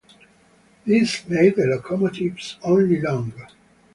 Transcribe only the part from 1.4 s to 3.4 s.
the locomotives only long.